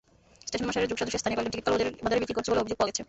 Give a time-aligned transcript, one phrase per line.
[0.49, 2.99] স্টেশনমাস্টারের যোগসাজশে স্থানীয় কয়েকজন টিকিট কালোবাজারে বিক্রি করছে বলে অভিযোগ পাওয়া গেছে।